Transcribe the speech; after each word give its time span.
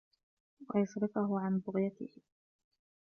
وَيَصْرِفَهُ 0.75 1.39
عَنْ 1.39 1.59
بُغْيَتِهِ 1.59 2.21